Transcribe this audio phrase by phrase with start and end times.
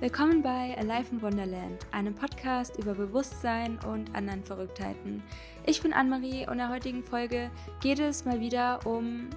[0.00, 5.22] Willkommen bei Alive in Wonderland, einem Podcast über Bewusstsein und anderen Verrücktheiten.
[5.66, 7.50] Ich bin Anne-Marie und in der heutigen Folge
[7.82, 9.28] geht es mal wieder um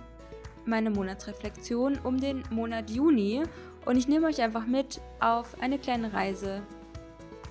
[0.66, 3.44] meine Monatsreflexion, um den Monat Juni
[3.86, 6.62] und ich nehme euch einfach mit auf eine kleine Reise,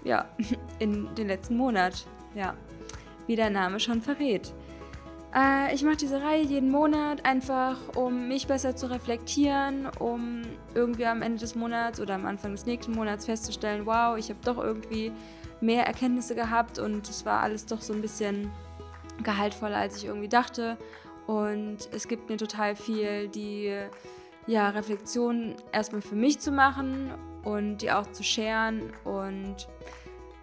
[0.04, 0.24] ja,
[0.78, 2.54] in den letzten Monat, ja,
[3.26, 4.54] wie der Name schon verrät.
[5.34, 10.42] Äh, ich mache diese Reihe jeden Monat einfach, um mich besser zu reflektieren, um
[10.74, 14.40] irgendwie am Ende des Monats oder am Anfang des nächsten Monats festzustellen, wow, ich habe
[14.44, 15.12] doch irgendwie
[15.60, 18.50] mehr Erkenntnisse gehabt und es war alles doch so ein bisschen
[19.22, 20.76] gehaltvoller, als ich irgendwie dachte.
[21.26, 23.72] Und es gibt mir total viel, die
[24.46, 27.12] ja, Reflexion erstmal für mich zu machen
[27.44, 28.92] und die auch zu scheren.
[29.04, 29.68] Und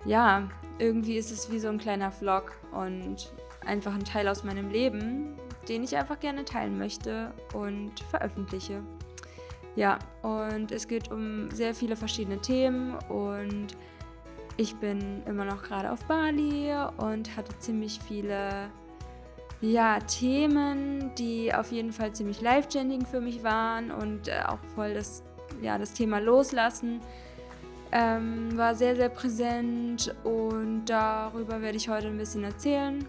[0.05, 0.49] ja,
[0.79, 3.33] irgendwie ist es wie so ein kleiner Vlog und
[3.65, 5.35] einfach ein Teil aus meinem Leben,
[5.67, 8.81] den ich einfach gerne teilen möchte und veröffentliche.
[9.75, 13.67] Ja, und es geht um sehr viele verschiedene Themen und
[14.57, 18.69] ich bin immer noch gerade auf Bali und hatte ziemlich viele
[19.61, 24.93] ja, Themen, die auf jeden Fall ziemlich life-changing für mich waren und äh, auch voll
[24.93, 25.23] das,
[25.61, 26.99] ja, das Thema Loslassen
[27.91, 33.05] ähm, war sehr, sehr präsent und darüber werde ich heute ein bisschen erzählen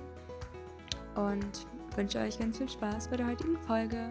[1.26, 4.10] und wünsche euch ganz viel Spaß bei der heutigen Folge.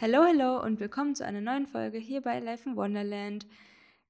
[0.00, 3.46] Hallo, hallo und willkommen zu einer neuen Folge hier bei Life in Wonderland.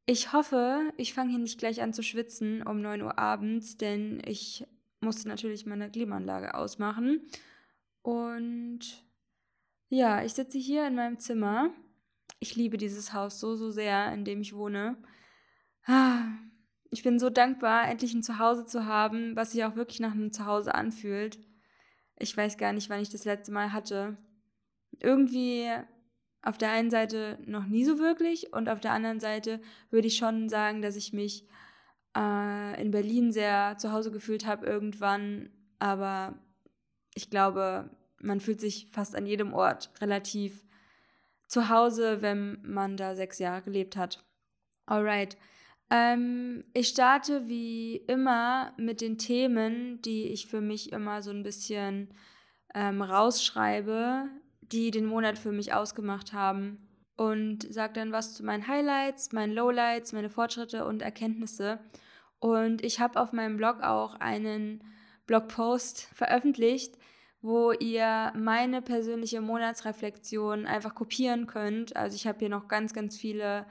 [0.07, 4.23] Ich hoffe, ich fange hier nicht gleich an zu schwitzen um 9 Uhr abends, denn
[4.25, 4.67] ich
[5.01, 7.21] musste natürlich meine Klimaanlage ausmachen.
[8.03, 9.05] Und
[9.89, 11.71] ja, ich sitze hier in meinem Zimmer.
[12.41, 14.97] Ich liebe dieses Haus so, so sehr, in dem ich wohne.
[16.91, 20.33] Ich bin so dankbar, endlich ein Zuhause zu haben, was sich auch wirklich nach einem
[20.33, 21.39] Zuhause anfühlt.
[22.19, 24.17] Ich weiß gar nicht, wann ich das letzte Mal hatte.
[25.01, 25.69] Irgendwie
[26.43, 29.61] auf der einen Seite noch nie so wirklich und auf der anderen Seite
[29.91, 31.47] würde ich schon sagen, dass ich mich
[32.17, 35.51] äh, in Berlin sehr zu Hause gefühlt habe irgendwann.
[35.79, 36.39] Aber
[37.15, 40.65] ich glaube, man fühlt sich fast an jedem Ort relativ
[41.49, 44.25] zu Hause, wenn man da sechs Jahre gelebt hat.
[44.87, 45.37] Alright.
[45.91, 51.43] Ähm, ich starte wie immer mit den Themen, die ich für mich immer so ein
[51.43, 52.09] bisschen
[52.75, 54.29] ähm, rausschreibe,
[54.61, 56.83] die den Monat für mich ausgemacht haben.
[57.17, 61.79] Und sage dann was zu meinen Highlights, meinen Lowlights, meine Fortschritte und Erkenntnisse.
[62.41, 64.85] Und ich habe auf meinem Blog auch einen
[65.27, 66.99] Blogpost veröffentlicht,
[67.41, 71.97] wo ihr meine persönliche Monatsreflexion einfach kopieren könnt.
[71.97, 73.67] Also ich habe hier noch ganz, ganz viele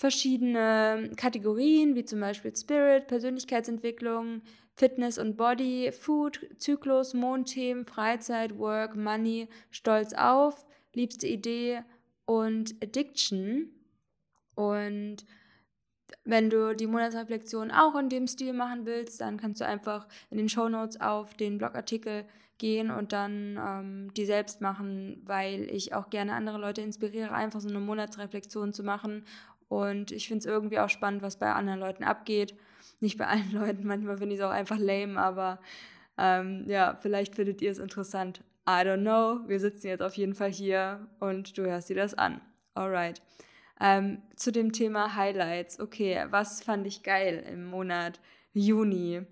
[0.00, 4.40] verschiedene Kategorien, wie zum Beispiel Spirit, Persönlichkeitsentwicklung,
[4.74, 11.82] Fitness und Body, Food, Zyklus, Mondthemen, Freizeit, Work, Money, Stolz auf, liebste Idee
[12.24, 13.68] und Addiction.
[14.54, 15.18] Und
[16.24, 20.38] wenn du die Monatsreflexion auch in dem Stil machen willst, dann kannst du einfach in
[20.38, 22.24] den Show Notes auf den Blogartikel
[22.60, 27.60] gehen und dann ähm, die selbst machen, weil ich auch gerne andere Leute inspiriere, einfach
[27.60, 29.24] so eine Monatsreflexion zu machen
[29.70, 32.56] und ich finde es irgendwie auch spannend, was bei anderen Leuten abgeht.
[32.98, 35.60] Nicht bei allen Leuten, manchmal finde ich es auch einfach lame, aber
[36.18, 38.42] ähm, ja, vielleicht findet ihr es interessant.
[38.68, 39.48] I don't know.
[39.48, 42.40] Wir sitzen jetzt auf jeden Fall hier und du hörst dir das an.
[42.74, 43.22] Alright.
[43.80, 45.78] Ähm, zu dem Thema Highlights.
[45.78, 48.20] Okay, was fand ich geil im Monat
[48.52, 49.22] Juni?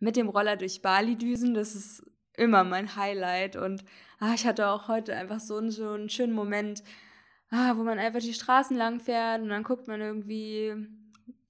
[0.00, 2.02] Mit dem Roller durch Bali düsen, das ist
[2.34, 3.54] immer mein Highlight.
[3.54, 3.84] Und
[4.18, 6.82] ah, ich hatte auch heute einfach so einen, so einen schönen Moment
[7.50, 10.74] ah, wo man einfach die Straßen lang fährt und dann guckt man irgendwie,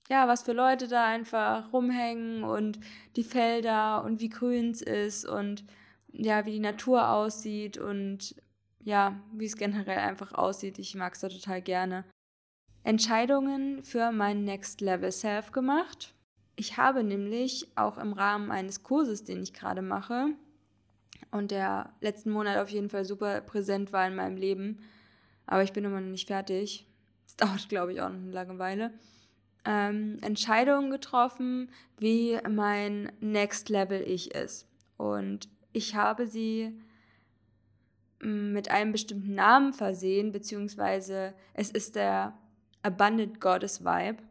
[0.08, 2.78] ja, was für Leute da einfach rumhängen und
[3.16, 5.64] die Felder und wie grün es ist und
[6.12, 8.34] ja, wie die Natur aussieht und
[8.84, 10.78] ja, wie es generell einfach aussieht.
[10.78, 12.04] Ich mag es da total gerne.
[12.84, 16.14] Entscheidungen für mein Next Level Self gemacht.
[16.54, 20.28] Ich habe nämlich auch im Rahmen eines Kurses, den ich gerade mache
[21.32, 24.78] und der letzten Monat auf jeden Fall super präsent war in meinem Leben,
[25.46, 26.86] aber ich bin immer noch nicht fertig.
[27.26, 28.92] Es dauert, glaube ich, auch noch eine lange Weile.
[29.64, 34.68] Ähm, Entscheidungen getroffen, wie mein Next Level Ich ist.
[34.96, 36.72] Und ich habe sie
[38.20, 42.38] mm, mit einem bestimmten Namen versehen, beziehungsweise es ist der
[42.82, 44.22] Abundant Goddess Vibe.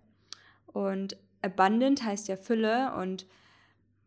[0.67, 3.25] Und Abundant heißt ja Fülle und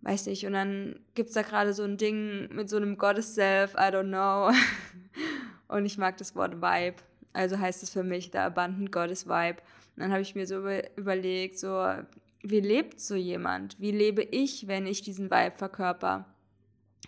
[0.01, 3.35] weiß nicht, und dann gibt es da gerade so ein Ding mit so einem Goddess
[3.35, 4.51] Self, I don't know.
[5.69, 6.97] Und ich mag das Wort Vibe.
[7.33, 9.59] Also heißt es für mich der Abundant Goddess Vibe.
[9.97, 10.57] Und dann habe ich mir so
[10.97, 11.95] überlegt, so,
[12.43, 13.79] wie lebt so jemand?
[13.81, 16.25] Wie lebe ich, wenn ich diesen Vibe verkörper?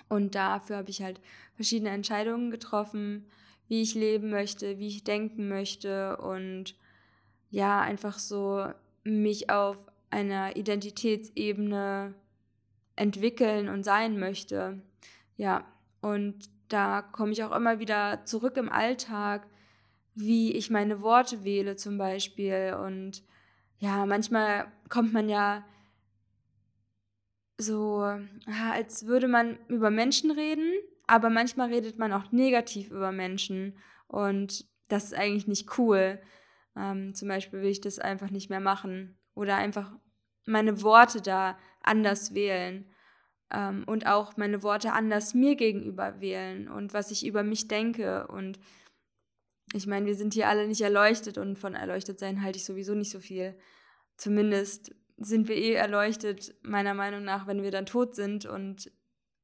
[0.08, 1.20] Und dafür habe ich halt
[1.54, 3.26] verschiedene Entscheidungen getroffen,
[3.68, 6.74] wie ich leben möchte, wie ich denken möchte und
[7.50, 8.66] ja, einfach so
[9.04, 9.76] mich auf
[10.10, 12.14] einer Identitätsebene
[12.96, 14.80] entwickeln und sein möchte.
[15.36, 15.64] Ja,
[16.00, 19.46] und da komme ich auch immer wieder zurück im Alltag,
[20.14, 22.76] wie ich meine Worte wähle zum Beispiel.
[22.82, 23.22] Und
[23.78, 25.64] ja, manchmal kommt man ja
[27.58, 28.06] so,
[28.72, 30.72] als würde man über Menschen reden,
[31.06, 33.76] aber manchmal redet man auch negativ über Menschen.
[34.06, 36.20] Und das ist eigentlich nicht cool.
[36.76, 39.18] Ähm, zum Beispiel will ich das einfach nicht mehr machen.
[39.34, 39.92] Oder einfach
[40.46, 42.89] meine Worte da anders wählen.
[43.52, 48.26] Ähm, und auch meine Worte anders mir gegenüber wählen und was ich über mich denke.
[48.28, 48.58] Und
[49.72, 52.94] ich meine, wir sind hier alle nicht erleuchtet und von erleuchtet sein halte ich sowieso
[52.94, 53.56] nicht so viel.
[54.16, 58.46] Zumindest sind wir eh erleuchtet, meiner Meinung nach, wenn wir dann tot sind.
[58.46, 58.90] Und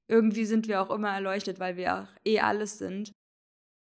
[0.08, 3.12] irgendwie sind wir auch immer erleuchtet, weil wir auch eh alles sind.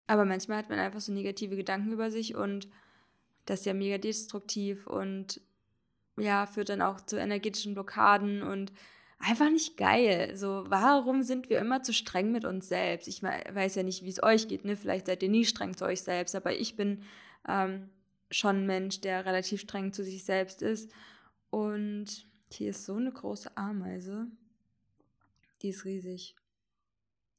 [0.07, 2.67] Aber manchmal hat man einfach so negative Gedanken über sich und
[3.45, 5.39] das ist ja mega destruktiv und
[6.17, 8.71] ja, führt dann auch zu energetischen Blockaden und
[9.19, 10.35] einfach nicht geil.
[10.35, 13.07] So, warum sind wir immer zu streng mit uns selbst?
[13.07, 14.75] Ich weiß ja nicht, wie es euch geht, ne?
[14.75, 17.03] Vielleicht seid ihr nie streng zu euch selbst, aber ich bin
[17.47, 17.89] ähm,
[18.31, 20.91] schon ein Mensch, der relativ streng zu sich selbst ist.
[21.49, 24.27] Und hier ist so eine große Ameise.
[25.61, 26.35] Die ist riesig.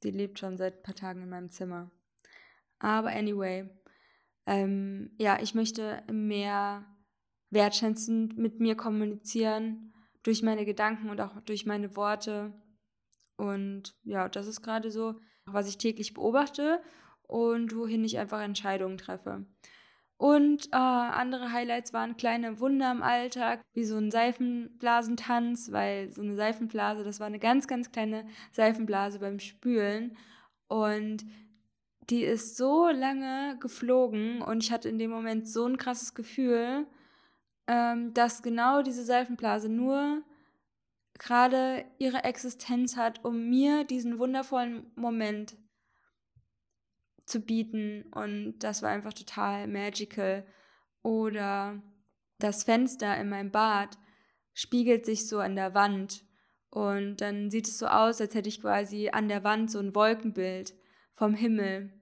[0.02, 1.90] Die lebt schon seit ein paar Tagen in meinem Zimmer.
[2.78, 3.68] Aber anyway,
[4.46, 6.84] ähm, ja, ich möchte mehr
[7.50, 12.52] wertschätzend mit mir kommunizieren, durch meine Gedanken und auch durch meine Worte.
[13.36, 16.82] Und ja, das ist gerade so, was ich täglich beobachte
[17.22, 19.46] und wohin ich einfach Entscheidungen treffe.
[20.20, 26.20] Und äh, andere Highlights waren kleine Wunder im Alltag, wie so ein Seifenblasentanz, weil so
[26.20, 30.18] eine Seifenblase, das war eine ganz, ganz kleine Seifenblase beim Spülen.
[30.68, 31.24] Und
[32.10, 36.86] die ist so lange geflogen und ich hatte in dem Moment so ein krasses Gefühl,
[37.70, 40.24] ähm, dass genau diese Seifenblase nur
[41.14, 45.56] gerade ihre Existenz hat, um mir diesen wundervollen Moment
[47.26, 48.10] zu bieten.
[48.12, 50.44] Und das war einfach total magical.
[51.02, 51.80] Oder
[52.40, 53.98] das Fenster in meinem Bad
[54.52, 56.24] spiegelt sich so an der Wand.
[56.70, 59.94] Und dann sieht es so aus, als hätte ich quasi an der Wand so ein
[59.94, 60.74] Wolkenbild
[61.14, 61.92] vom Himmel,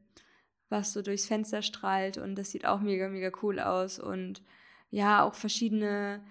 [0.71, 2.17] was so durchs Fenster strahlt.
[2.17, 3.99] Und das sieht auch mega, mega cool aus.
[3.99, 4.43] Und
[4.90, 6.23] ja, auch verschiedene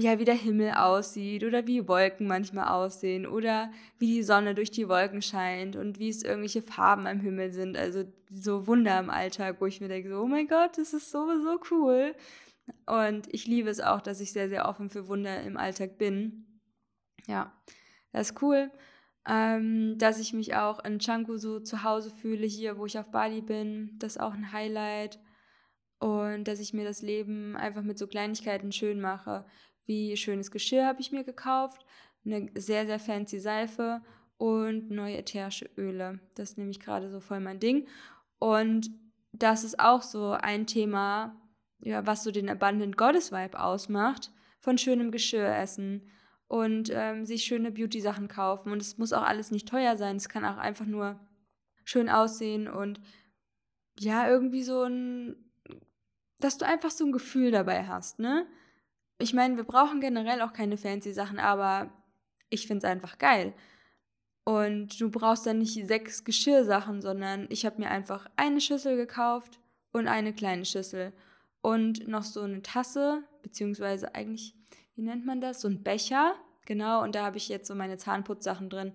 [0.00, 4.70] ja, wie der Himmel aussieht oder wie Wolken manchmal aussehen oder wie die Sonne durch
[4.70, 7.76] die Wolken scheint und wie es irgendwelche Farben am Himmel sind.
[7.76, 11.10] Also so Wunder im Alltag, wo ich mir denke, so, oh mein Gott, das ist
[11.10, 12.14] sowieso cool.
[12.86, 16.60] Und ich liebe es auch, dass ich sehr, sehr offen für Wunder im Alltag bin.
[17.26, 17.52] Ja,
[18.12, 18.70] das ist cool.
[19.28, 23.10] Ähm, dass ich mich auch in Changu so zu Hause fühle, hier, wo ich auf
[23.10, 23.96] Bali bin.
[23.98, 25.18] Das ist auch ein Highlight.
[26.00, 29.44] Und dass ich mir das Leben einfach mit so Kleinigkeiten schön mache
[29.90, 31.84] wie schönes Geschirr habe ich mir gekauft,
[32.24, 34.00] eine sehr, sehr fancy Seife
[34.36, 36.20] und neue ätherische Öle.
[36.36, 37.88] Das ist nämlich gerade so voll mein Ding.
[38.38, 38.88] Und
[39.32, 41.36] das ist auch so ein Thema,
[41.80, 44.30] ja, was so den Abundant Goddess Vibe ausmacht,
[44.60, 46.08] von schönem Geschirr essen
[46.46, 48.70] und ähm, sich schöne Beauty-Sachen kaufen.
[48.70, 50.14] Und es muss auch alles nicht teuer sein.
[50.14, 51.18] Es kann auch einfach nur
[51.82, 53.00] schön aussehen und
[53.98, 55.49] ja, irgendwie so ein,
[56.40, 58.46] dass du einfach so ein Gefühl dabei hast, ne?
[59.20, 61.90] ich meine, wir brauchen generell auch keine fancy Sachen, aber
[62.48, 63.54] ich finde es einfach geil.
[64.44, 69.60] Und du brauchst dann nicht sechs Geschirrsachen, sondern ich habe mir einfach eine Schüssel gekauft
[69.92, 71.12] und eine kleine Schüssel.
[71.60, 74.54] Und noch so eine Tasse, beziehungsweise eigentlich,
[74.94, 75.60] wie nennt man das?
[75.60, 77.02] So ein Becher, genau.
[77.02, 78.94] Und da habe ich jetzt so meine Zahnputzsachen drin,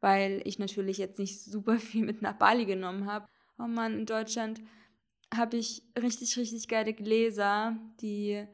[0.00, 3.26] weil ich natürlich jetzt nicht super viel mit nach Bali genommen habe.
[3.58, 4.60] Oh Mann, in Deutschland
[5.34, 8.46] habe ich richtig, richtig geile Gläser, die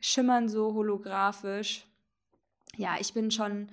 [0.00, 1.86] schimmern so holographisch.
[2.76, 3.68] Ja, ich bin schon,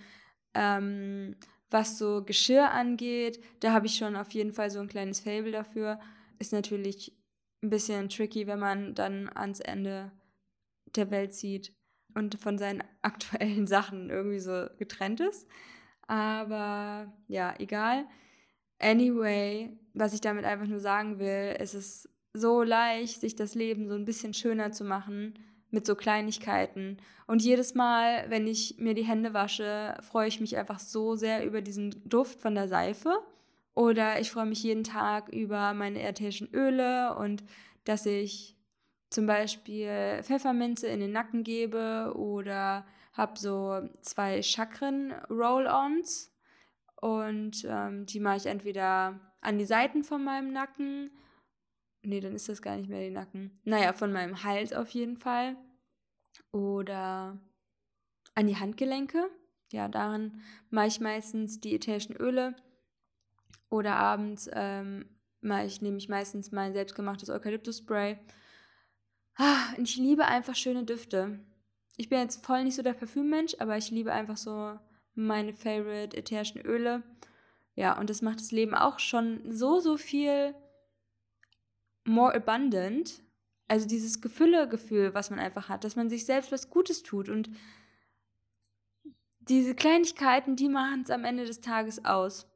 [0.54, 1.36] ähm,
[1.70, 5.52] was so Geschirr angeht, da habe ich schon auf jeden Fall so ein kleines Fable
[5.52, 6.00] dafür.
[6.40, 7.16] Ist natürlich
[7.62, 10.12] ein bisschen tricky, wenn man dann ans Ende
[10.96, 11.74] der Welt zieht
[12.16, 15.48] und von seinen aktuellen Sachen irgendwie so getrennt ist.
[16.08, 18.08] Aber ja, egal.
[18.80, 23.88] Anyway, was ich damit einfach nur sagen will, es ist so leicht, sich das Leben
[23.88, 25.34] so ein bisschen schöner zu machen,
[25.72, 26.98] mit so Kleinigkeiten.
[27.28, 31.46] Und jedes Mal, wenn ich mir die Hände wasche, freue ich mich einfach so sehr
[31.46, 33.20] über diesen Duft von der Seife.
[33.74, 37.44] Oder ich freue mich jeden Tag über meine ätherischen Öle und
[37.84, 38.56] dass ich
[39.10, 46.32] zum Beispiel Pfefferminze in den Nacken gebe oder habe so zwei Chakren-Roll-Ons.
[47.02, 51.12] Und ähm, die mache ich entweder an die Seiten von meinem Nacken.
[52.06, 53.60] Nee, dann ist das gar nicht mehr der Nacken.
[53.64, 55.58] Naja, von meinem Hals auf jeden Fall.
[56.52, 57.40] Oder
[58.36, 59.30] an die Handgelenke.
[59.72, 62.56] Ja, daran mache ich meistens die ätherischen Öle.
[63.70, 65.06] Oder abends ähm,
[65.42, 68.18] mache ich, nehme ich meistens mein selbstgemachtes Eukalyptus-Spray.
[69.38, 71.40] Ah, und ich liebe einfach schöne Düfte.
[71.98, 74.78] Ich bin jetzt voll nicht so der Parfümmensch, aber ich liebe einfach so
[75.14, 77.04] meine favorite ätherischen Öle.
[77.74, 80.54] Ja, und das macht das Leben auch schon so, so viel
[82.06, 83.22] more abundant.
[83.68, 87.30] Also dieses Gefülle-Gefühl, was man einfach hat, dass man sich selbst was Gutes tut.
[87.30, 87.50] Und
[89.40, 92.48] diese Kleinigkeiten, die machen es am Ende des Tages aus.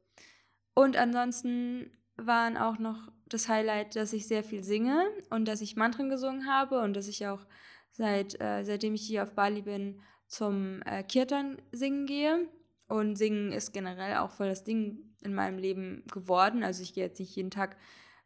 [0.74, 5.76] Und ansonsten waren auch noch das Highlight, dass ich sehr viel singe und dass ich
[5.76, 7.46] Mantren gesungen habe und dass ich auch
[7.92, 12.48] seit, äh, seitdem ich hier auf Bali bin, zum äh, Kirtan singen gehe.
[12.88, 16.64] Und singen ist generell auch voll das Ding in meinem Leben geworden.
[16.64, 17.76] Also ich gehe jetzt nicht jeden Tag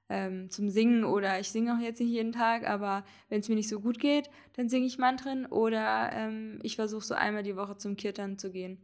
[0.09, 3.55] ähm, zum Singen oder ich singe auch jetzt nicht jeden Tag, aber wenn es mir
[3.55, 7.57] nicht so gut geht, dann singe ich Mantren oder ähm, ich versuche so einmal die
[7.57, 8.79] Woche zum Kirtan zu gehen.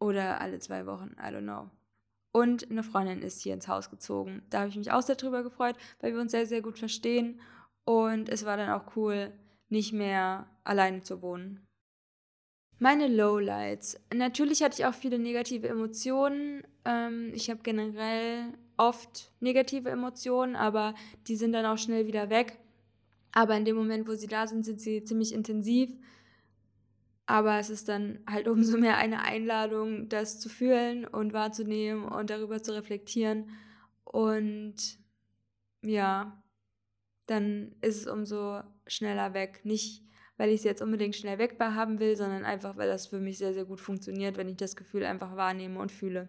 [0.00, 1.70] Oder alle zwei Wochen, I don't know.
[2.32, 4.42] Und eine Freundin ist hier ins Haus gezogen.
[4.50, 7.40] Da habe ich mich auch sehr drüber gefreut, weil wir uns sehr, sehr gut verstehen.
[7.84, 9.32] Und es war dann auch cool,
[9.68, 11.67] nicht mehr alleine zu wohnen.
[12.80, 13.98] Meine Lowlights.
[14.14, 16.62] Natürlich hatte ich auch viele negative Emotionen.
[16.84, 20.94] Ähm, ich habe generell oft negative Emotionen, aber
[21.26, 22.58] die sind dann auch schnell wieder weg.
[23.32, 25.90] Aber in dem Moment, wo sie da sind, sind sie ziemlich intensiv.
[27.26, 32.30] Aber es ist dann halt umso mehr eine Einladung, das zu fühlen und wahrzunehmen und
[32.30, 33.50] darüber zu reflektieren.
[34.04, 34.76] Und
[35.82, 36.42] ja,
[37.26, 39.60] dann ist es umso schneller weg.
[39.64, 40.07] Nicht
[40.38, 43.38] weil ich es jetzt unbedingt schnell weg haben will, sondern einfach, weil das für mich
[43.38, 46.28] sehr, sehr gut funktioniert, wenn ich das Gefühl einfach wahrnehme und fühle.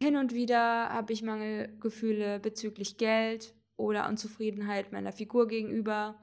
[0.00, 6.22] Hin und wieder habe ich Mangelgefühle bezüglich Geld oder Unzufriedenheit meiner Figur gegenüber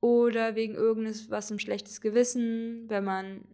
[0.00, 3.46] oder wegen irgendwas was ein schlechtes Gewissen, wenn man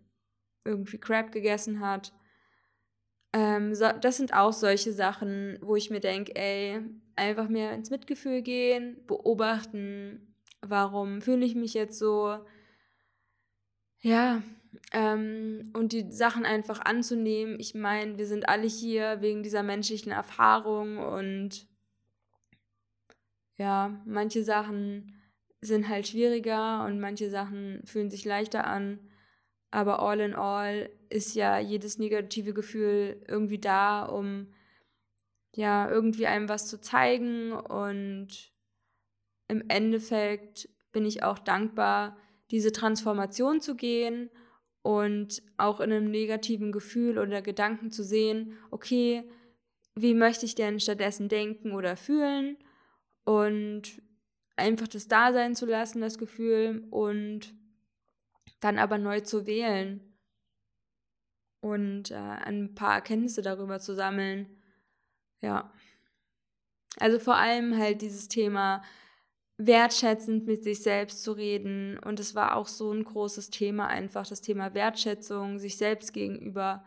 [0.64, 2.12] irgendwie Crap gegessen hat.
[3.32, 6.80] Ähm, so, das sind auch solche Sachen, wo ich mir denke, ey,
[7.14, 12.38] einfach mehr ins Mitgefühl gehen, beobachten, warum fühle ich mich jetzt so,
[14.00, 14.42] ja,
[14.92, 17.58] ähm, und die Sachen einfach anzunehmen.
[17.58, 21.66] Ich meine, wir sind alle hier wegen dieser menschlichen Erfahrung und
[23.56, 25.20] ja, manche Sachen
[25.60, 28.98] sind halt schwieriger und manche Sachen fühlen sich leichter an.
[29.70, 34.52] Aber all in all ist ja jedes negative Gefühl irgendwie da, um
[35.54, 37.52] ja irgendwie einem was zu zeigen.
[37.52, 38.52] Und
[39.48, 42.16] im Endeffekt bin ich auch dankbar,
[42.50, 44.30] diese Transformation zu gehen
[44.82, 49.28] und auch in einem negativen Gefühl oder Gedanken zu sehen, okay,
[49.94, 52.56] wie möchte ich denn stattdessen denken oder fühlen
[53.24, 54.02] und
[54.56, 57.54] einfach das da sein zu lassen, das Gefühl und
[58.60, 60.00] dann aber neu zu wählen
[61.60, 64.46] und äh, ein paar Erkenntnisse darüber zu sammeln.
[65.40, 65.72] Ja.
[66.98, 68.82] Also vor allem halt dieses Thema
[69.66, 71.98] wertschätzend mit sich selbst zu reden.
[71.98, 76.84] Und es war auch so ein großes Thema einfach, das Thema Wertschätzung, sich selbst gegenüber.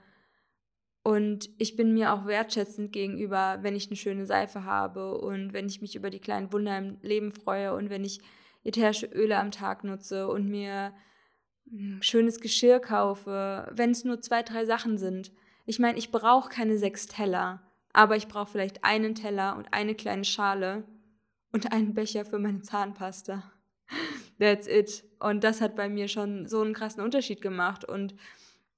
[1.04, 5.68] Und ich bin mir auch wertschätzend gegenüber, wenn ich eine schöne Seife habe und wenn
[5.68, 8.22] ich mich über die kleinen Wunder im Leben freue und wenn ich
[8.64, 10.94] ätherische Öle am Tag nutze und mir
[11.70, 15.32] hm, schönes Geschirr kaufe, wenn es nur zwei, drei Sachen sind.
[15.66, 17.62] Ich meine, ich brauche keine sechs Teller,
[17.92, 20.86] aber ich brauche vielleicht einen Teller und eine kleine Schale
[21.54, 23.44] und einen Becher für meine Zahnpasta.
[24.40, 25.06] That's it.
[25.20, 27.86] Und das hat bei mir schon so einen krassen Unterschied gemacht.
[27.86, 28.16] Und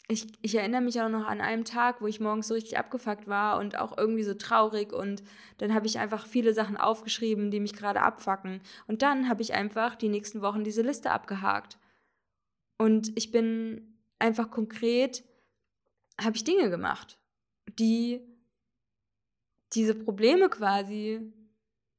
[0.08, 3.28] ich, ich erinnere mich auch noch an einen Tag, wo ich morgens so richtig abgefuckt
[3.28, 4.94] war und auch irgendwie so traurig.
[4.94, 5.24] Und
[5.58, 8.62] dann habe ich einfach viele Sachen aufgeschrieben, die mich gerade abfacken.
[8.88, 11.80] Und dann habe ich einfach die nächsten Wochen diese Liste abgehakt.
[12.78, 15.24] Und ich bin einfach konkret,
[16.22, 17.18] habe ich Dinge gemacht,
[17.80, 18.22] die
[19.74, 21.34] diese Probleme quasi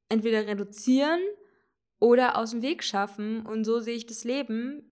[0.09, 1.19] entweder reduzieren
[1.99, 3.45] oder aus dem Weg schaffen.
[3.45, 4.91] Und so sehe ich das Leben,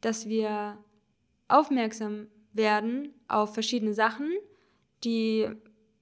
[0.00, 0.78] dass wir
[1.48, 4.30] aufmerksam werden auf verschiedene Sachen,
[5.04, 5.48] die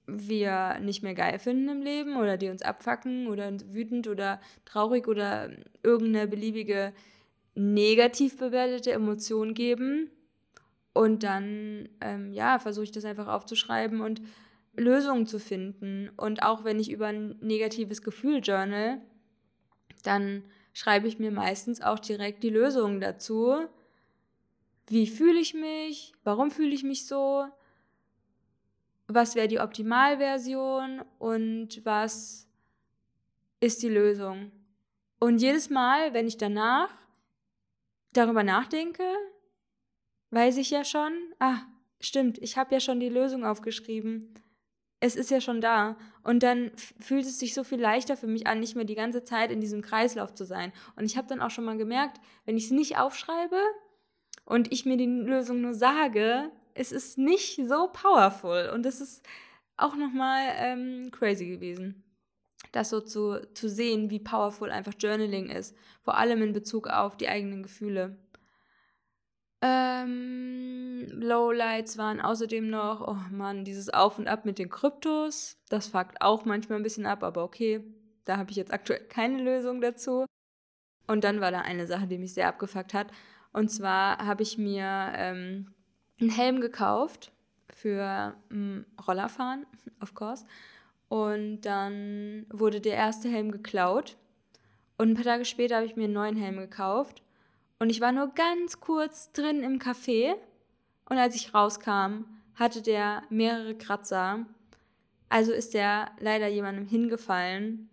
[0.07, 5.07] wir nicht mehr geil finden im Leben oder die uns abfacken oder wütend oder traurig
[5.07, 5.51] oder
[5.83, 6.93] irgendeine beliebige
[7.55, 10.09] negativ bewertete Emotion geben.
[10.93, 14.21] Und dann, ähm, ja, versuche ich das einfach aufzuschreiben und
[14.77, 16.09] Lösungen zu finden.
[16.15, 19.01] Und auch wenn ich über ein negatives Gefühl journal,
[20.03, 20.43] dann
[20.73, 23.57] schreibe ich mir meistens auch direkt die Lösungen dazu.
[24.87, 26.13] Wie fühle ich mich?
[26.23, 27.47] Warum fühle ich mich so?
[29.07, 32.47] was wäre die Optimalversion und was
[33.59, 34.51] ist die Lösung.
[35.19, 36.89] Und jedes Mal, wenn ich danach
[38.13, 39.03] darüber nachdenke,
[40.31, 41.61] weiß ich ja schon, ah,
[41.99, 44.33] stimmt, ich habe ja schon die Lösung aufgeschrieben.
[44.99, 45.95] Es ist ja schon da.
[46.23, 49.23] Und dann fühlt es sich so viel leichter für mich an, nicht mehr die ganze
[49.23, 50.73] Zeit in diesem Kreislauf zu sein.
[50.95, 53.59] Und ich habe dann auch schon mal gemerkt, wenn ich es nicht aufschreibe
[54.45, 58.71] und ich mir die Lösung nur sage, es ist nicht so powerful.
[58.73, 59.23] Und das ist
[59.77, 62.03] auch nochmal ähm, crazy gewesen
[62.71, 65.75] das so zu, zu sehen, wie powerful einfach Journaling ist.
[66.01, 68.17] Vor allem in Bezug auf die eigenen Gefühle.
[69.61, 75.57] Ähm, Lowlights waren außerdem noch, oh Mann, dieses Auf und Ab mit den Kryptos.
[75.69, 77.83] Das fuckt auch manchmal ein bisschen ab, aber okay,
[78.25, 80.25] da habe ich jetzt aktuell keine Lösung dazu.
[81.07, 83.07] Und dann war da eine Sache, die mich sehr abgefuckt hat.
[83.53, 85.73] Und zwar habe ich mir ähm,
[86.19, 87.31] einen Helm gekauft
[87.69, 89.65] für ähm, Rollerfahren,
[90.01, 90.45] of course.
[91.09, 94.17] Und dann wurde der erste Helm geklaut.
[94.97, 97.23] Und ein paar Tage später habe ich mir einen neuen Helm gekauft.
[97.79, 100.35] Und ich war nur ganz kurz drin im Café.
[101.09, 104.45] Und als ich rauskam, hatte der mehrere Kratzer.
[105.29, 107.89] Also ist der leider jemandem hingefallen.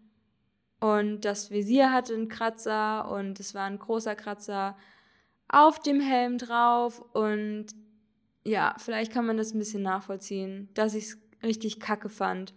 [0.81, 4.77] Und das Visier hatte einen Kratzer und es war ein großer Kratzer
[5.49, 7.01] auf dem Helm drauf.
[7.13, 7.67] Und
[8.45, 12.55] ja, vielleicht kann man das ein bisschen nachvollziehen, dass ich es richtig kacke fand.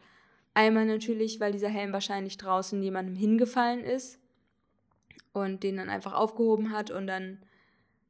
[0.53, 4.19] Einmal natürlich, weil dieser Helm wahrscheinlich draußen jemandem hingefallen ist
[5.39, 7.39] und den dann einfach aufgehoben hat und dann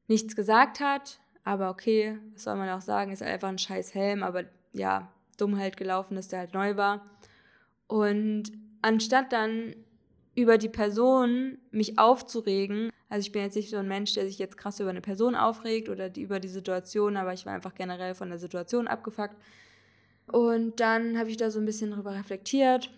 [0.07, 1.19] nichts gesagt hat.
[1.43, 4.43] Aber okay, was soll man auch sagen, ist halt einfach ein scheiß Helm, aber
[4.74, 7.05] ja, dumm halt gelaufen, dass der halt neu war.
[7.88, 9.75] Und anstatt dann
[10.36, 14.38] über die Person mich aufzuregen, also ich bin jetzt nicht so ein Mensch, der sich
[14.38, 17.74] jetzt krass über eine Person aufregt oder die, über die Situation, aber ich war einfach
[17.74, 19.36] generell von der Situation abgefuckt,
[20.28, 22.91] und dann habe ich da so ein bisschen drüber reflektiert.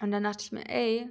[0.00, 1.10] Und dann dachte ich mir, ey,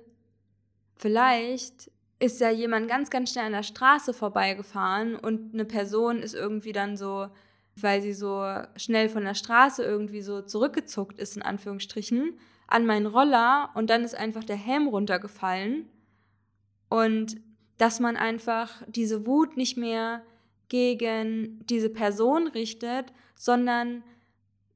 [0.95, 1.91] vielleicht
[2.25, 6.73] ist ja jemand ganz, ganz schnell an der Straße vorbeigefahren und eine Person ist irgendwie
[6.73, 7.27] dann so,
[7.75, 8.43] weil sie so
[8.75, 14.03] schnell von der Straße irgendwie so zurückgezuckt ist, in Anführungsstrichen, an meinen Roller und dann
[14.03, 15.87] ist einfach der Helm runtergefallen.
[16.89, 17.37] Und
[17.77, 20.21] dass man einfach diese Wut nicht mehr
[20.69, 24.03] gegen diese Person richtet, sondern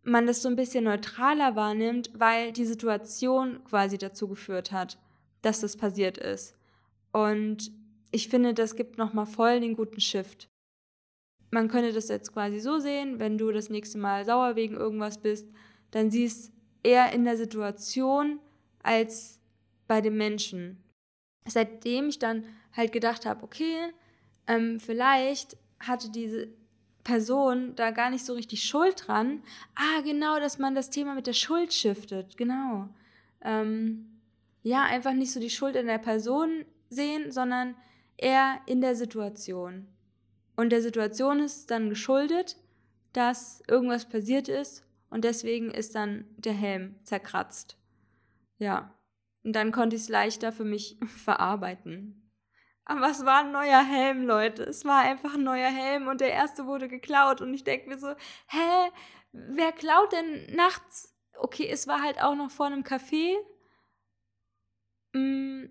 [0.04, 4.98] man das so ein bisschen neutraler wahrnimmt, weil die Situation quasi dazu geführt hat,
[5.42, 6.59] dass das passiert ist.
[7.12, 7.72] Und
[8.12, 10.50] ich finde, das gibt nochmal voll den guten Shift.
[11.52, 15.18] Man könnte das jetzt quasi so sehen, wenn du das nächste Mal sauer wegen irgendwas
[15.18, 15.48] bist,
[15.92, 16.52] dann siehst
[16.84, 18.40] eher in der Situation
[18.84, 19.40] als
[19.88, 20.84] bei dem Menschen.
[21.48, 23.92] Seitdem ich dann halt gedacht habe, okay,
[24.48, 26.50] ähm, vielleicht hatte diese
[27.04, 29.42] Person da gar nicht so richtig Schuld dran.
[29.74, 32.88] Ah, genau, dass man das Thema mit der Schuld shiftet, genau.
[33.42, 34.20] Ähm,
[34.62, 37.76] ja, einfach nicht so die Schuld in der Person sehen, sondern
[38.18, 39.88] eher in der Situation.
[40.56, 42.58] Und der Situation ist dann geschuldet,
[43.14, 47.78] dass irgendwas passiert ist und deswegen ist dann der Helm zerkratzt.
[48.58, 48.94] Ja.
[49.44, 52.30] Und dann konnte ich es leichter für mich verarbeiten.
[52.86, 54.64] Aber es war ein neuer Helm, Leute.
[54.64, 57.40] Es war einfach ein neuer Helm und der erste wurde geklaut.
[57.40, 58.10] Und ich denke mir so,
[58.48, 58.92] hä,
[59.32, 61.16] wer klaut denn nachts?
[61.38, 63.36] Okay, es war halt auch noch vor einem Café.
[65.14, 65.66] Mm,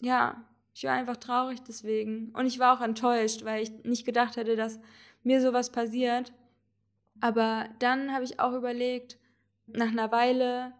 [0.00, 2.30] ja, ich war einfach traurig deswegen.
[2.34, 4.78] Und ich war auch enttäuscht, weil ich nicht gedacht hätte, dass
[5.22, 6.32] mir sowas passiert.
[7.20, 9.18] Aber dann habe ich auch überlegt,
[9.66, 10.72] nach einer Weile,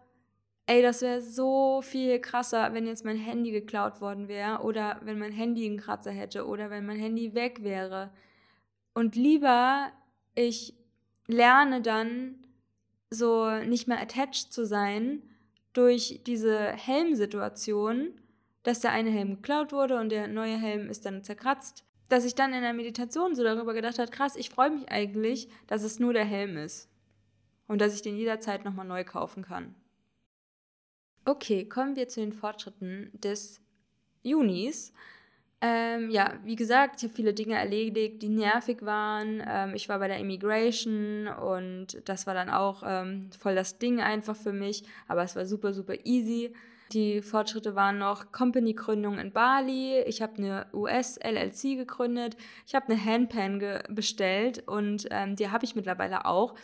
[0.69, 5.17] Ey, das wäre so viel krasser, wenn jetzt mein Handy geklaut worden wäre oder wenn
[5.17, 8.11] mein Handy einen Kratzer hätte oder wenn mein Handy weg wäre.
[8.93, 9.93] Und lieber
[10.35, 10.73] ich
[11.27, 12.35] lerne dann
[13.09, 15.23] so nicht mehr attached zu sein
[15.71, 18.09] durch diese Helmsituation,
[18.67, 22.35] dass der eine Helm geklaut wurde und der neue Helm ist dann zerkratzt, dass ich
[22.35, 25.99] dann in der Meditation so darüber gedacht habe, krass, ich freue mich eigentlich, dass es
[25.99, 26.89] nur der Helm ist
[27.69, 29.73] und dass ich den jederzeit nochmal neu kaufen kann.
[31.23, 33.61] Okay, kommen wir zu den Fortschritten des
[34.21, 34.91] Junis.
[35.61, 39.41] Ähm, ja, wie gesagt, ich habe viele Dinge erledigt, die nervig waren.
[39.47, 44.01] Ähm, ich war bei der Immigration und das war dann auch ähm, voll das Ding
[44.01, 46.53] einfach für mich, aber es war super, super easy.
[46.93, 49.99] Die Fortschritte waren noch Company-Gründung in Bali.
[50.07, 52.37] Ich habe eine US-LLC gegründet.
[52.65, 56.55] Ich habe eine Handpan bestellt und ähm, die habe ich mittlerweile auch,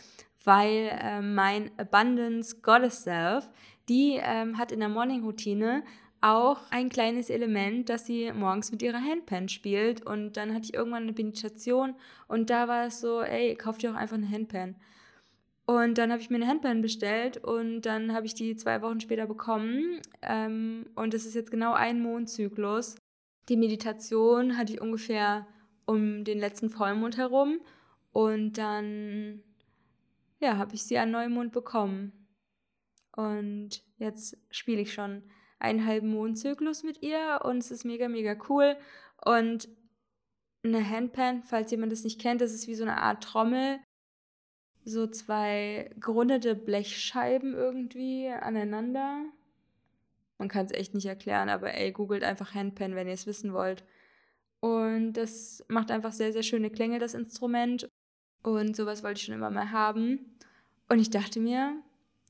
[0.44, 3.48] weil äh, mein Abundance Goddess Self
[3.88, 5.82] die ähm, hat in der Morning-Routine
[6.20, 10.06] auch ein kleines Element, dass sie morgens mit ihrer Handpan spielt.
[10.06, 11.94] Und dann hatte ich irgendwann eine Meditation
[12.28, 14.74] und da war es so, ey, kauf dir auch einfach eine Handpan.
[15.66, 19.00] Und dann habe ich mir eine Handpan bestellt und dann habe ich die zwei Wochen
[19.00, 20.00] später bekommen.
[20.20, 22.96] Ähm, und es ist jetzt genau ein Mondzyklus.
[23.48, 25.46] Die Meditation hatte ich ungefähr
[25.86, 27.60] um den letzten Vollmond herum.
[28.12, 29.42] Und dann,
[30.40, 32.12] ja, habe ich sie an Neumond bekommen.
[33.16, 35.22] Und jetzt spiele ich schon
[35.58, 38.76] einen halben Mondzyklus mit ihr und es ist mega, mega cool.
[39.24, 39.68] Und
[40.62, 43.80] eine Handpan, falls jemand das nicht kennt, das ist wie so eine Art Trommel.
[44.84, 49.24] So zwei gerundete Blechscheiben irgendwie aneinander.
[50.38, 53.52] Man kann es echt nicht erklären, aber ey, googelt einfach Handpan, wenn ihr es wissen
[53.52, 53.84] wollt.
[54.60, 57.88] Und das macht einfach sehr, sehr schöne Klänge, das Instrument.
[58.42, 60.36] Und sowas wollte ich schon immer mal haben.
[60.88, 61.76] Und ich dachte mir,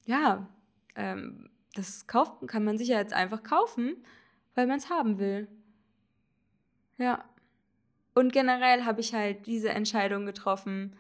[0.05, 0.49] ja,
[0.95, 3.97] ähm, das kauft, kann man sich ja jetzt einfach kaufen,
[4.55, 5.49] weil man es haben will.
[6.99, 7.25] Ja.
[8.15, 10.97] Und generell habe ich halt diese Entscheidung getroffen,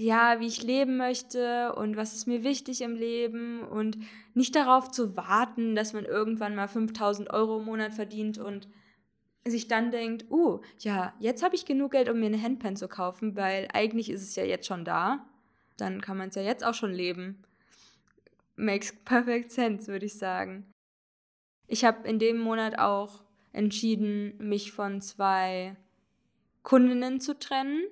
[0.00, 3.98] ja, wie ich leben möchte und was ist mir wichtig im Leben und
[4.34, 8.68] nicht darauf zu warten, dass man irgendwann mal 5000 Euro im Monat verdient und
[9.44, 12.88] sich dann denkt, uh, ja, jetzt habe ich genug Geld, um mir eine Handpan zu
[12.88, 15.26] kaufen, weil eigentlich ist es ja jetzt schon da.
[15.76, 17.42] Dann kann man es ja jetzt auch schon leben
[18.60, 20.70] makes perfect sense, würde ich sagen.
[21.66, 25.76] Ich habe in dem Monat auch entschieden, mich von zwei
[26.62, 27.82] Kundinnen zu trennen,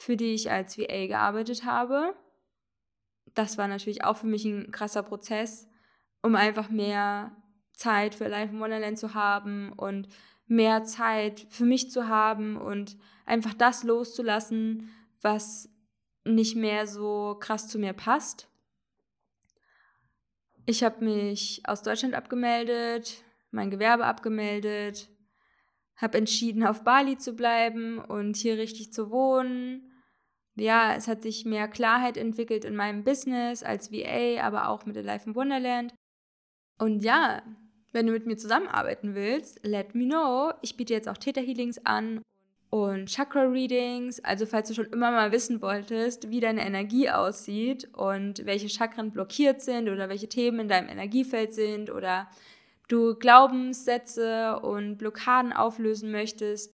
[0.00, 2.14] für die ich als VA gearbeitet habe.
[3.34, 5.68] Das war natürlich auch für mich ein krasser Prozess,
[6.22, 7.36] um einfach mehr
[7.74, 10.08] Zeit für Life in Wonderland zu haben und
[10.46, 15.68] mehr Zeit für mich zu haben und einfach das loszulassen, was
[16.24, 18.48] nicht mehr so krass zu mir passt.
[20.64, 25.10] Ich habe mich aus Deutschland abgemeldet, mein Gewerbe abgemeldet,
[25.96, 29.89] habe entschieden, auf Bali zu bleiben und hier richtig zu wohnen.
[30.56, 34.96] Ja, es hat sich mehr Klarheit entwickelt in meinem Business als VA, aber auch mit
[34.96, 35.94] Life in Wonderland.
[36.78, 37.42] Und ja,
[37.92, 40.52] wenn du mit mir zusammenarbeiten willst, let me know.
[40.62, 42.22] Ich biete jetzt auch Theta Healings an
[42.70, 44.22] und Chakra Readings.
[44.24, 49.10] Also falls du schon immer mal wissen wolltest, wie deine Energie aussieht und welche Chakren
[49.10, 52.28] blockiert sind oder welche Themen in deinem Energiefeld sind oder
[52.88, 56.72] du Glaubenssätze und Blockaden auflösen möchtest.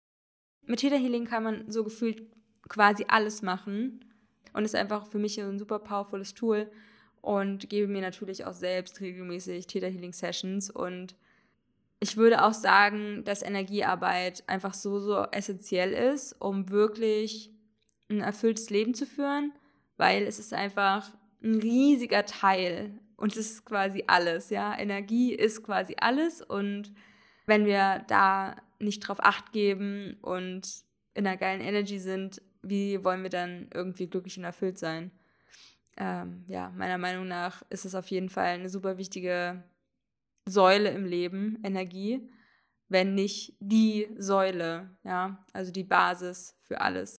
[0.66, 2.22] Mit Theta Healing kann man so gefühlt
[2.70, 4.02] quasi alles machen
[4.54, 6.70] und ist einfach für mich ein super powervolles Tool
[7.20, 11.14] und gebe mir natürlich auch selbst regelmäßig Theta Healing Sessions und
[12.02, 17.50] ich würde auch sagen, dass Energiearbeit einfach so, so essentiell ist, um wirklich
[18.08, 19.52] ein erfülltes Leben zu führen,
[19.98, 24.78] weil es ist einfach ein riesiger Teil und es ist quasi alles, ja.
[24.78, 26.94] Energie ist quasi alles und
[27.44, 30.66] wenn wir da nicht drauf acht geben und
[31.12, 35.10] in einer geilen Energy sind, wie wollen wir dann irgendwie glücklich und erfüllt sein?
[35.96, 39.62] Ähm, ja, meiner Meinung nach ist es auf jeden Fall eine super wichtige
[40.46, 42.28] Säule im Leben, Energie,
[42.88, 47.16] wenn nicht die Säule, ja, also die Basis für alles.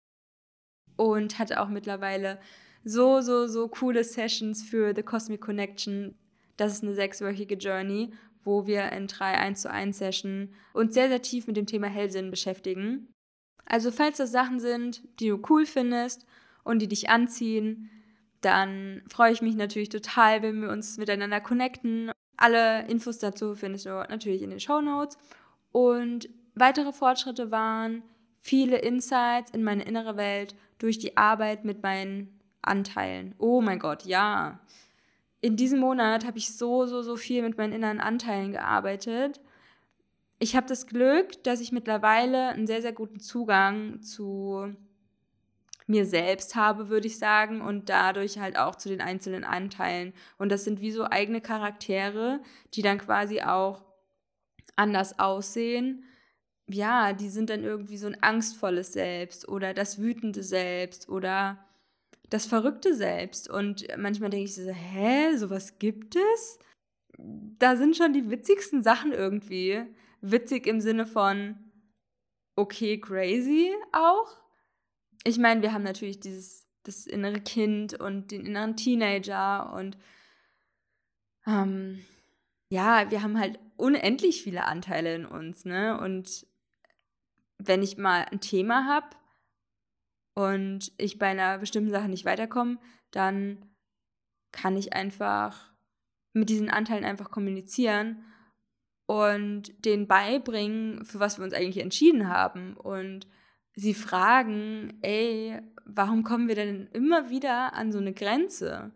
[0.97, 2.41] Und hatte auch mittlerweile
[2.85, 6.19] so, so, so coole Sessions für The Cosmic Connection.
[6.57, 11.09] Das ist eine sechswöchige Journey, wo wir in drei 1 zu 1 Sessions uns sehr,
[11.09, 13.13] sehr tief mit dem Thema Hellsinn beschäftigen.
[13.71, 16.27] Also falls das Sachen sind, die du cool findest
[16.65, 17.89] und die dich anziehen,
[18.41, 23.87] dann freue ich mich natürlich total, wenn wir uns miteinander connecten alle Infos dazu findest
[23.87, 25.19] du natürlich in den Show Notes.
[25.73, 28.03] Und weitere Fortschritte waren
[28.41, 33.35] viele Insights in meine innere Welt durch die Arbeit mit meinen Anteilen.
[33.39, 34.59] Oh mein Gott, ja.
[35.43, 39.41] In diesem Monat habe ich so, so, so viel mit meinen inneren Anteilen gearbeitet.
[40.43, 44.75] Ich habe das Glück, dass ich mittlerweile einen sehr, sehr guten Zugang zu
[45.87, 50.15] mir selbst habe, würde ich sagen, und dadurch halt auch zu den einzelnen Anteilen.
[50.39, 52.41] Und das sind wie so eigene Charaktere,
[52.73, 53.85] die dann quasi auch
[54.77, 56.05] anders aussehen.
[56.67, 61.59] Ja, die sind dann irgendwie so ein angstvolles Selbst oder das wütende Selbst oder
[62.31, 63.51] das verrückte Selbst.
[63.51, 66.59] Und manchmal denke ich so, hä, sowas gibt es?
[67.59, 69.85] Da sind schon die witzigsten Sachen irgendwie.
[70.21, 71.57] Witzig im Sinne von,
[72.57, 74.41] okay, crazy auch
[75.25, 79.99] ich meine, wir haben natürlich dieses das innere Kind und den inneren Teenager und
[81.47, 82.05] ähm,
[82.71, 86.01] ja, wir haben halt unendlich viele Anteile in uns, ne?
[86.01, 86.47] Und
[87.59, 89.15] wenn ich mal ein Thema habe
[90.35, 92.79] und ich bei einer bestimmten Sache nicht weiterkomme,
[93.11, 93.71] dann
[94.53, 95.71] kann ich einfach
[96.33, 98.25] mit diesen Anteilen einfach kommunizieren
[99.11, 103.27] und denen beibringen, für was wir uns eigentlich entschieden haben und
[103.75, 108.93] sie fragen, ey, warum kommen wir denn immer wieder an so eine Grenze?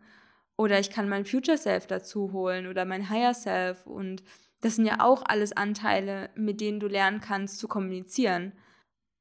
[0.57, 3.87] Oder ich kann mein Future Self dazu holen oder mein Higher Self.
[3.87, 4.23] Und
[4.61, 8.53] das sind ja auch alles Anteile, mit denen du lernen kannst zu kommunizieren.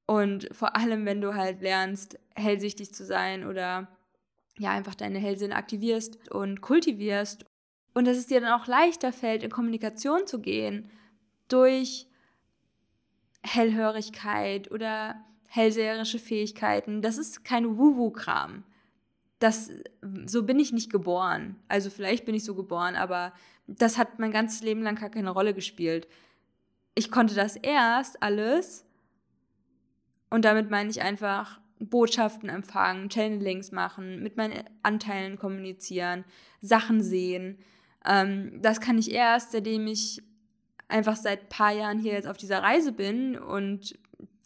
[0.06, 3.88] Und vor allem, wenn du halt lernst, hellsichtig zu sein oder
[4.60, 7.47] ja, einfach deine Hellsinne aktivierst und kultivierst.
[7.93, 10.89] Und dass es dir dann auch leichter fällt, in Kommunikation zu gehen
[11.47, 12.08] durch
[13.43, 17.01] Hellhörigkeit oder hellseherische Fähigkeiten.
[17.01, 18.63] Das ist kein Wu-Wu-Kram.
[19.39, 19.69] Das,
[20.25, 21.58] so bin ich nicht geboren.
[21.67, 23.34] Also vielleicht bin ich so geboren, aber
[23.67, 26.08] das hat mein ganzes Leben lang gar keine Rolle gespielt.
[26.95, 28.86] Ich konnte das erst alles
[30.29, 36.23] und damit meine ich einfach Botschaften empfangen, Channelings machen, mit meinen Anteilen kommunizieren,
[36.62, 37.60] Sachen sehen.
[38.06, 40.22] Ähm, das kann ich erst, seitdem ich
[40.88, 43.98] einfach seit ein paar Jahren hier jetzt auf dieser Reise bin und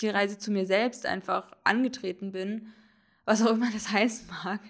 [0.02, 2.67] die Reise zu mir selbst einfach angetreten bin,
[3.26, 4.62] was auch immer das heißen mag.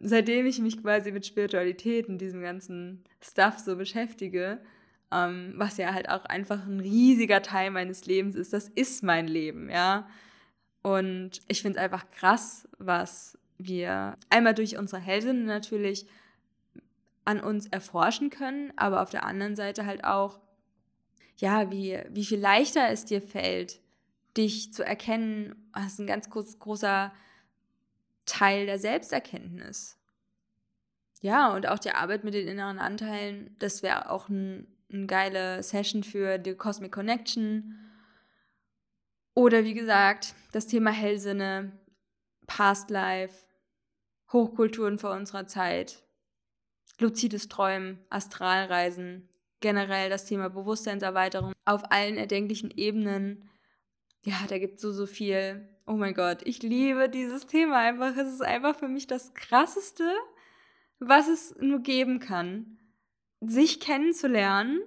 [0.00, 4.60] Seitdem ich mich quasi mit Spiritualität und diesem ganzen Stuff so beschäftige,
[5.12, 8.52] ähm, was ja halt auch einfach ein riesiger Teil meines Lebens ist.
[8.52, 10.08] Das ist mein Leben, ja.
[10.82, 16.06] Und ich finde es einfach krass, was wir einmal durch unsere Heldinnen natürlich
[17.26, 20.40] an uns erforschen können, aber auf der anderen Seite halt auch,
[21.36, 23.80] ja, wie, wie viel leichter es dir fällt,
[24.36, 27.12] dich zu erkennen, das ist ein ganz groß, großer
[28.24, 29.98] Teil der Selbsterkenntnis.
[31.20, 35.62] Ja, und auch die Arbeit mit den inneren Anteilen, das wäre auch ein eine geile
[35.62, 37.78] Session für die Cosmic Connection.
[39.34, 41.72] Oder wie gesagt, das Thema Hellsinne,
[42.46, 43.46] Past Life,
[44.32, 46.02] Hochkulturen vor unserer Zeit,
[46.98, 49.28] luzides Träumen, Astralreisen,
[49.60, 53.48] generell das Thema Bewusstseinserweiterung auf allen erdenklichen Ebenen.
[54.24, 55.68] Ja, da gibt es so, so viel.
[55.86, 58.16] Oh mein Gott, ich liebe dieses Thema einfach.
[58.16, 60.10] Es ist einfach für mich das Krasseste,
[60.98, 62.78] was es nur geben kann
[63.40, 64.80] sich kennenzulernen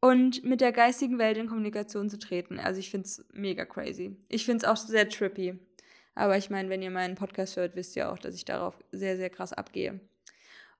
[0.00, 2.58] und mit der geistigen Welt in Kommunikation zu treten.
[2.58, 4.16] Also ich finde es mega crazy.
[4.28, 5.58] Ich finde es auch sehr trippy.
[6.14, 9.16] Aber ich meine, wenn ihr meinen Podcast hört, wisst ihr auch, dass ich darauf sehr,
[9.16, 10.00] sehr krass abgehe.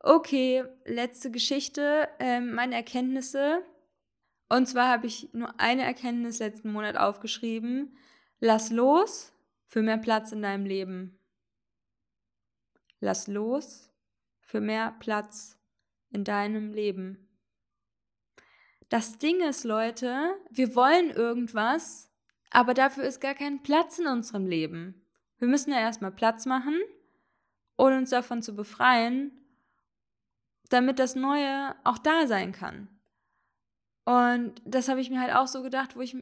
[0.01, 3.65] Okay, letzte Geschichte, ähm, meine Erkenntnisse.
[4.49, 7.97] Und zwar habe ich nur eine Erkenntnis letzten Monat aufgeschrieben.
[8.39, 9.33] Lass los
[9.67, 11.19] für mehr Platz in deinem Leben.
[13.01, 13.91] Lass los
[14.41, 15.59] für mehr Platz
[16.11, 17.29] in deinem Leben.
[18.89, 22.11] Das Ding ist, Leute, wir wollen irgendwas,
[22.51, 25.05] aber dafür ist gar kein Platz in unserem Leben.
[25.39, 26.81] Wir müssen ja erstmal Platz machen
[27.77, 29.33] und uns davon zu befreien,
[30.69, 32.89] damit das Neue auch da sein kann.
[34.05, 36.17] Und das habe ich mir halt auch so gedacht, wo ich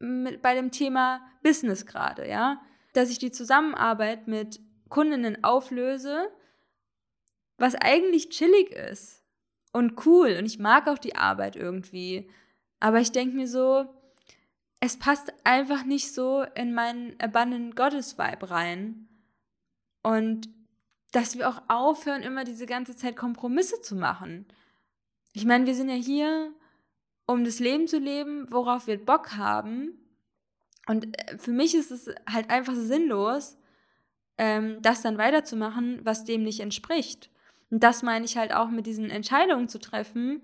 [0.00, 2.60] mit, bei dem Thema Business gerade, ja,
[2.94, 6.30] dass ich die Zusammenarbeit mit Kundinnen auflöse,
[7.58, 9.22] was eigentlich chillig ist
[9.72, 12.30] und cool und ich mag auch die Arbeit irgendwie.
[12.80, 13.86] Aber ich denke mir so,
[14.80, 19.08] es passt einfach nicht so in meinen Abundant Goddess Vibe rein.
[20.02, 20.48] Und
[21.12, 24.46] dass wir auch aufhören, immer diese ganze Zeit Kompromisse zu machen.
[25.32, 26.52] Ich meine, wir sind ja hier,
[27.26, 29.98] um das Leben zu leben, worauf wir Bock haben.
[30.86, 33.56] Und äh, für mich ist es halt einfach sinnlos,
[34.38, 37.30] ähm, das dann weiterzumachen, was dem nicht entspricht.
[37.70, 40.42] Und das meine ich halt auch mit diesen Entscheidungen zu treffen.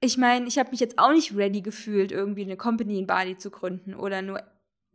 [0.00, 3.36] Ich meine, ich habe mich jetzt auch nicht ready gefühlt, irgendwie eine Company in Bali
[3.36, 4.42] zu gründen oder nur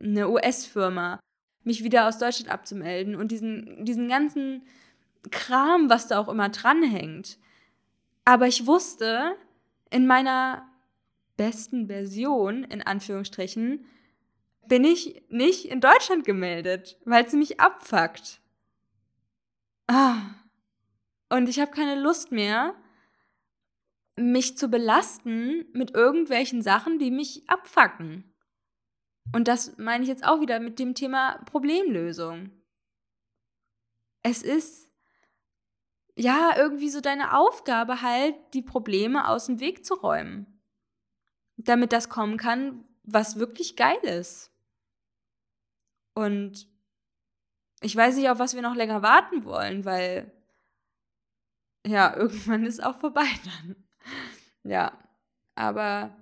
[0.00, 1.20] eine US-Firma,
[1.64, 4.62] mich wieder aus Deutschland abzumelden und diesen, diesen ganzen
[5.30, 7.38] Kram, was da auch immer dranhängt.
[8.24, 9.36] Aber ich wusste,
[9.90, 10.68] in meiner
[11.36, 13.84] besten Version, in Anführungsstrichen,
[14.66, 18.40] bin ich nicht in Deutschland gemeldet, weil es mich abfuckt.
[19.86, 20.18] Ah.
[21.28, 22.74] Und ich habe keine Lust mehr,
[24.16, 28.31] mich zu belasten mit irgendwelchen Sachen, die mich abfacken.
[29.32, 32.50] Und das meine ich jetzt auch wieder mit dem Thema Problemlösung.
[34.22, 34.90] Es ist
[36.16, 40.62] ja irgendwie so deine Aufgabe halt, die Probleme aus dem Weg zu räumen.
[41.56, 44.52] Damit das kommen kann, was wirklich geil ist.
[46.14, 46.68] Und
[47.80, 50.30] ich weiß nicht, auf was wir noch länger warten wollen, weil
[51.86, 53.76] ja, irgendwann ist auch vorbei dann.
[54.64, 54.92] Ja,
[55.54, 56.16] aber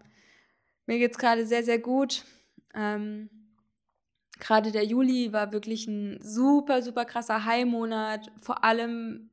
[0.86, 2.24] mir geht es gerade sehr, sehr gut.
[2.74, 3.30] Ähm,
[4.38, 8.32] gerade der Juli war wirklich ein super, super krasser High-Monat.
[8.40, 9.30] Vor allem,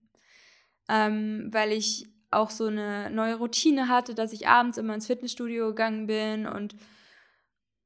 [0.89, 5.67] ähm, weil ich auch so eine neue Routine hatte, dass ich abends immer ins Fitnessstudio
[5.69, 6.75] gegangen bin und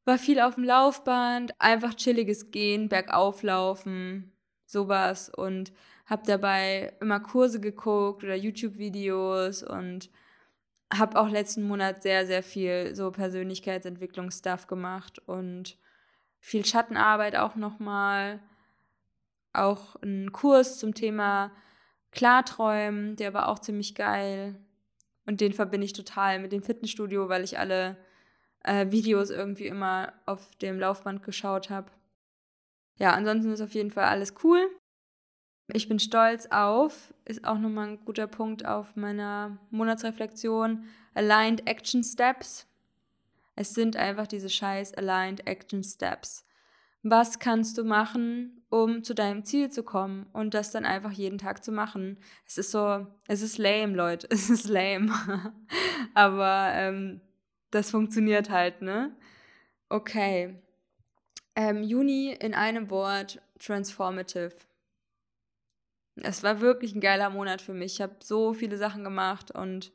[0.05, 4.31] war viel auf dem Laufband, einfach chilliges Gehen, bergauflaufen,
[4.65, 5.71] sowas und
[6.05, 10.09] habe dabei immer Kurse geguckt oder YouTube-Videos und
[10.91, 15.77] habe auch letzten Monat sehr, sehr viel so Persönlichkeitsentwicklungsstuff gemacht und
[16.39, 18.39] viel Schattenarbeit auch nochmal.
[19.53, 21.51] Auch einen Kurs zum Thema
[22.11, 24.55] Klarträumen, der war auch ziemlich geil.
[25.25, 27.97] Und den verbinde ich total mit dem Fitnessstudio, weil ich alle
[28.63, 31.91] äh, Videos irgendwie immer auf dem Laufband geschaut habe.
[32.97, 34.69] Ja, ansonsten ist auf jeden Fall alles cool.
[35.73, 42.03] Ich bin stolz auf, ist auch nochmal ein guter Punkt auf meiner Monatsreflexion, Aligned Action
[42.03, 42.67] Steps.
[43.55, 46.45] Es sind einfach diese scheiß Aligned Action Steps.
[47.03, 51.37] Was kannst du machen, um zu deinem Ziel zu kommen und das dann einfach jeden
[51.37, 52.19] Tag zu machen?
[52.45, 55.11] Es ist so, es ist lame, Leute, es ist lame.
[56.13, 57.21] Aber ähm,
[57.71, 59.15] das funktioniert halt, ne?
[59.89, 60.61] Okay.
[61.55, 64.51] Ähm, Juni in einem Wort, transformative.
[66.15, 67.93] Es war wirklich ein geiler Monat für mich.
[67.93, 69.91] Ich habe so viele Sachen gemacht und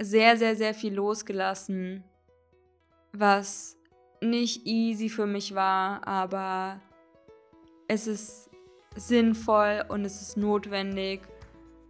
[0.00, 2.02] sehr, sehr, sehr viel losgelassen,
[3.12, 3.76] was
[4.20, 6.80] nicht easy für mich war, aber
[7.88, 8.50] es ist
[8.96, 11.20] sinnvoll und es ist notwendig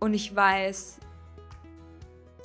[0.01, 0.99] und ich weiß,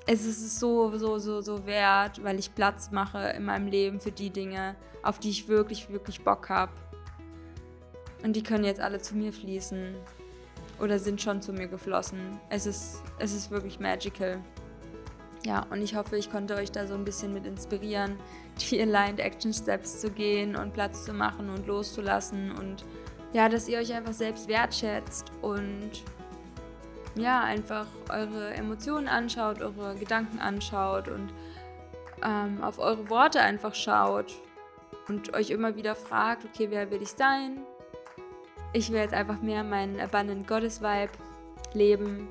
[0.05, 4.11] es ist so, so, so, so wert, weil ich Platz mache in meinem Leben für
[4.11, 6.71] die Dinge, auf die ich wirklich, wirklich Bock habe.
[8.23, 9.95] Und die können jetzt alle zu mir fließen
[10.79, 12.39] oder sind schon zu mir geflossen.
[12.49, 14.39] Es ist, es ist wirklich magical.
[15.45, 18.17] Ja, und ich hoffe, ich konnte euch da so ein bisschen mit inspirieren,
[18.59, 22.83] die Aligned Action Steps zu gehen und Platz zu machen und loszulassen und
[23.33, 25.91] ja, dass ihr euch einfach selbst wertschätzt und
[27.15, 31.33] ja, einfach eure Emotionen anschaut, eure Gedanken anschaut und
[32.23, 34.33] ähm, auf eure Worte einfach schaut
[35.07, 37.59] und euch immer wieder fragt, okay, wer will ich sein?
[38.73, 41.12] Ich will jetzt einfach mehr meinen Abundant Goddess Vibe
[41.73, 42.27] leben.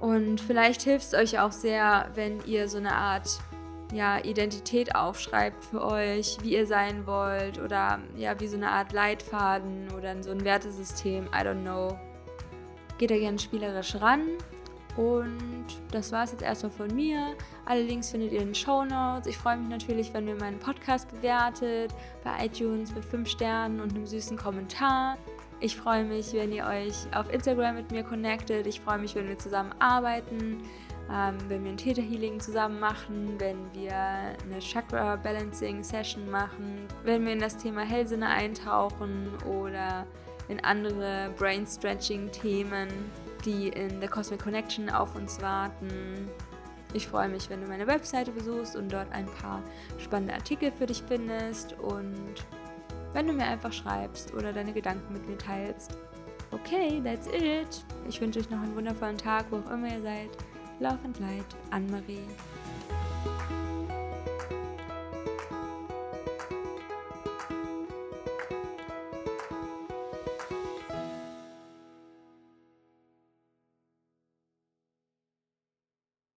[0.00, 3.38] Und vielleicht hilft es euch auch sehr, wenn ihr so eine Art
[3.92, 8.92] ja, Identität aufschreibt für euch, wie ihr sein wollt oder ja, wie so eine Art
[8.92, 11.98] Leitfaden oder so ein Wertesystem, I don't know.
[12.98, 14.22] Geht da gerne spielerisch ran.
[14.96, 17.34] Und das war es jetzt erstmal von mir.
[17.64, 19.26] Alle Links findet ihr in den Show Notes.
[19.26, 23.94] Ich freue mich natürlich, wenn ihr meinen Podcast bewertet bei iTunes mit 5 Sternen und
[23.94, 25.16] einem süßen Kommentar.
[25.60, 28.66] Ich freue mich, wenn ihr euch auf Instagram mit mir connectet.
[28.66, 30.62] Ich freue mich, wenn wir zusammen arbeiten
[31.12, 36.86] ähm, wenn wir ein Theta Healing zusammen machen, wenn wir eine Chakra Balancing Session machen,
[37.02, 40.06] wenn wir in das Thema Hellsinne eintauchen oder
[40.48, 42.88] in andere Brain Stretching Themen,
[43.44, 46.28] die in der Cosmic Connection auf uns warten.
[46.92, 49.62] Ich freue mich, wenn du meine Webseite besuchst und dort ein paar
[49.98, 52.34] spannende Artikel für dich findest und
[53.12, 55.96] wenn du mir einfach schreibst oder deine Gedanken mit mir teilst.
[56.52, 57.84] Okay, that's it.
[58.08, 60.30] Ich wünsche euch noch einen wundervollen Tag, wo auch immer ihr seid.
[60.80, 62.26] Love and Light, Anne-Marie.